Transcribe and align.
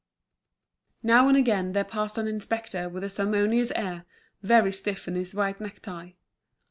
Now 1.03 1.27
and 1.27 1.37
again 1.37 1.73
there 1.73 1.83
passed 1.83 2.17
an 2.17 2.27
inspector 2.27 2.89
with 2.89 3.03
a 3.03 3.07
ceremonious 3.07 3.69
air, 3.75 4.05
very 4.41 4.71
stiff 4.71 5.07
in 5.07 5.13
his 5.13 5.35
white 5.35 5.61
neck 5.61 5.79
tie. 5.79 6.15